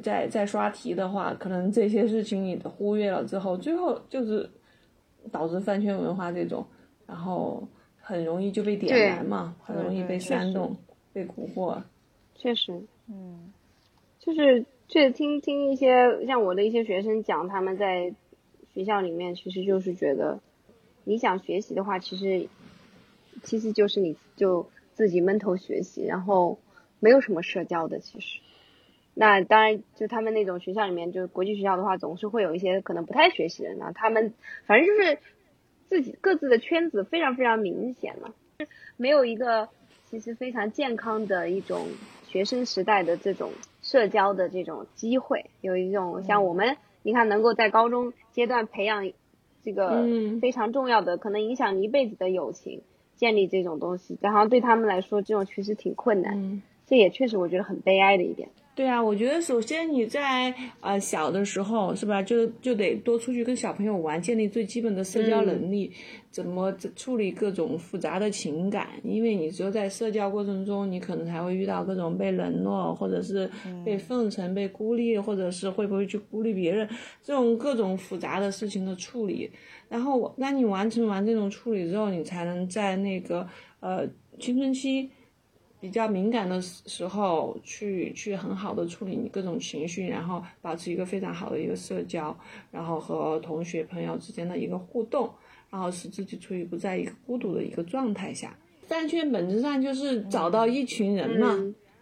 [0.04, 4.50] 在在刷题的话，可能这些事情你忽略了之后，最后就是
[5.32, 6.66] 导致饭圈文化这种，
[7.06, 7.68] 然后。
[8.00, 10.74] 很容易就被点燃嘛，很容易被煽动、
[11.12, 11.78] 被蛊惑。
[12.36, 13.52] 确实，嗯，
[14.18, 18.14] 就是这听听一些像我的一些学生讲，他们在
[18.74, 20.40] 学校里面，其实就是觉得，
[21.04, 22.48] 你想学习的话，其实
[23.44, 24.66] 其实就是你就
[24.98, 26.60] 自己闷头学习，然后
[27.00, 28.00] 没有什么社交的。
[28.00, 28.40] 其实，
[29.14, 33.92] 那当然就他们那种学校里面，就国际学校的话，总是会有一些可能不太学习的人呢。
[33.96, 34.34] 他们
[34.66, 35.20] 反正就是。
[35.90, 38.34] 自己各自的圈子非常非常明显了，
[38.98, 39.70] 没有一个
[40.10, 41.88] 其实非常健康的一种
[42.28, 49.10] 学生时代的这种社交的这种机会，有一种像我们，你看能够在高中阶段培养
[49.64, 50.06] 这个
[50.42, 52.82] 非常重要的，可能影响你一辈子的友情，
[53.18, 58.48] 建立这种东西，然后对他们来说，这种其实挺困难，嗯这也确实我觉得很悲哀的一点。
[58.74, 65.92] 对啊，我觉得首先你在呃小的时候是吧，就就得多出去跟小朋友玩，建立最基本的社交能力，
[66.30, 73.50] 怎么处理各种复杂的情感，因为你只有在社交过程中，你可能才会遇到各种被冷落，或者是
[73.84, 76.88] 被奉承、被孤立，或者是会不会去孤立别人，
[77.24, 79.50] 这种各种复杂的事情的处理。
[79.90, 83.48] 然后，那你完成完这种处理之后，你才能在那个
[83.80, 84.08] 呃
[84.40, 85.10] 青春期。
[85.80, 92.36] 比较敏感的时候，去去很好的处理你各种情绪，然后保持一个非常好的一个社交，
[92.72, 95.30] 然后和同学朋友之间的一个互动，
[95.70, 98.58] 然后使自己处于不在一个孤独的一个状态下。
[98.88, 101.56] 饭圈本质上就是找到一群人嘛，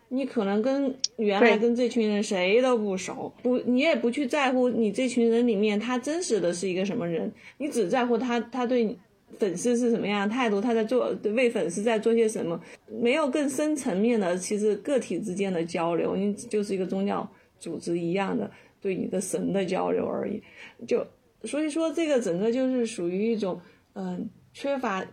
[0.09, 8.97] 你可能跟原来跟这群人谁都不熟，不，你也不去在乎你这群人里面他真实的是一个什么人，你只在乎他他对你。
[9.37, 10.61] 粉丝是什么样的态度？
[10.61, 12.57] 他在做为粉丝在做些什么？
[12.87, 17.29] 没有更深层面的，其实个体之间的交流，你就是一个宗教
[17.59, 18.49] 组织一样的
[18.79, 20.41] 对你的神的交流而已。
[20.87, 21.05] 就
[21.43, 23.59] 所以说，这个整个就是属于一种
[23.95, 25.05] 嗯缺乏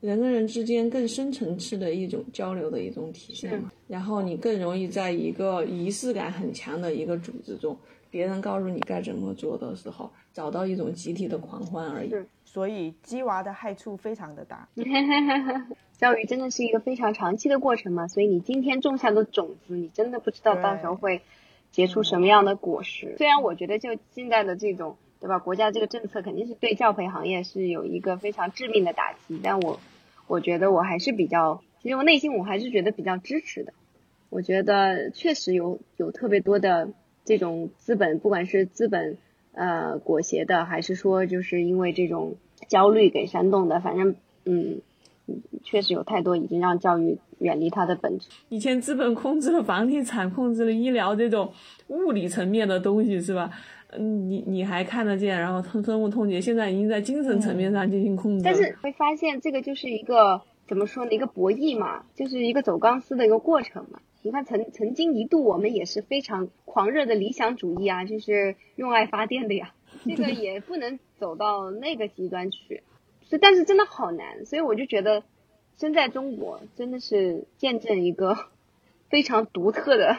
[0.00, 3.70] 人跟人之间更深层次的一种交流的一种体现嘛。
[3.86, 7.76] 然后你更容易在一个仪式感很强的一个组织中，
[8.10, 12.12] 别人告诉你该怎么做的时候，找到一种集体的狂欢而已。
[12.44, 14.68] 所以鸡娃的害处非常的大，
[15.98, 21.20] 教育真的是一个非常长期的过程嘛，所以你今天种下的种子，你真的不知道到时候会
[21.70, 23.14] 结出什么样的果实。
[23.18, 25.38] 虽然我觉得就现在的这种，对吧？
[25.38, 29.78] 国家这个政策肯定是对教培行业是有一个非常致命的打击，但我
[30.26, 33.72] 我觉得我还是比较，其实我内心我还是觉得比较支持的。
[34.30, 36.88] 我觉得确实有有特别多的
[37.24, 39.18] 这种资本，不管是资本。
[39.52, 42.36] 呃，裹挟的，还是说就是因为这种
[42.68, 43.80] 焦虑给煽动的？
[43.80, 44.14] 反正，
[44.44, 44.80] 嗯，
[45.64, 48.28] 确实有太多已经让教育远离它的本质。
[48.48, 51.52] 以前资本控制了房地产，控制了医疗这种
[51.88, 53.50] 物理层面的东西，是吧？
[53.98, 58.44] 你你还看得见，然后深深恶痛绝，现在已经在精神层面上进行控制。
[58.44, 61.12] 但是会发现这个就是一个怎么说呢？
[61.12, 64.00] 一个博弈嘛，就是一个走钢丝的一个过程嘛。
[64.22, 69.74] 你看，曾曾经一度我们也是非常狂热的理想主义啊，就是用爱发电的呀。
[70.06, 72.82] 这个也不能走到那个极端去，
[73.24, 74.44] 所以但是真的好难。
[74.46, 75.24] 所以我就觉得，
[75.78, 78.36] 身在中国真的是见证一个
[79.10, 80.18] 非常独特的。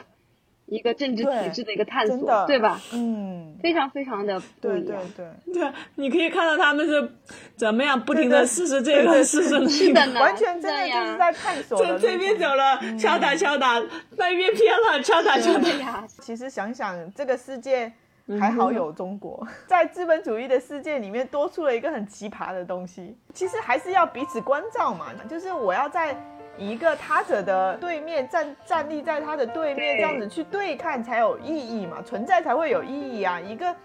[0.72, 2.80] 一个政治体制的一个探索，对吧？
[2.94, 5.02] 嗯，非常非常的不一样。
[5.18, 7.12] 对对 对，你可以看到他们是
[7.58, 9.60] 怎么样不停的试试这个试试
[9.92, 11.78] 那个， 完全真的就是在探索。
[11.78, 13.84] 这这边走了，敲打敲打，
[14.16, 16.08] 那边偏了，敲打敲打。
[16.24, 17.92] 其实想想，这个世界
[18.40, 23.14] 还好有中国，在资本主义的世界里面多出了一个很奇葩的东西。
[23.34, 26.16] 其实还是要彼此关照嘛，就是我要在。
[26.62, 33.40] 一个他者的对面站站立在他的对面，这样子去对看才有意义嘛，存在才会有意义啊。
[33.40, 33.76] 一个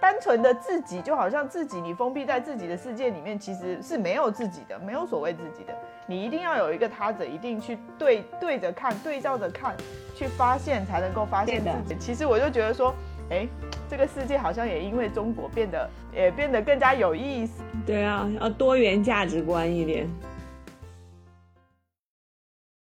[0.00, 5.74] 单纯的自己，就好像自己你封闭在自己的世界里面，其实是没有自己的，没有所谓自己的。
[6.06, 9.74] 你一定要有一个他者，一定去对对着看，对照着看，
[10.14, 11.96] 去发现才能够发现自己。
[11.98, 12.94] 其实我就觉得说，
[13.30, 13.48] 哎，
[13.90, 17.64] 这个世界好像也因为中国变得也变得更加有意思。
[17.84, 20.08] 对啊，要多元价值观一点。